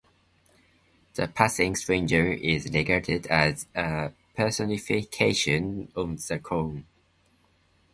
The 1.13 1.27
passing 1.27 1.75
stranger 1.75 2.33
is 2.33 2.73
regarded 2.73 3.27
as 3.27 3.67
a 3.75 4.11
personification 4.35 5.91
of 5.95 6.25
the 6.25 6.39
corn. 6.39 6.87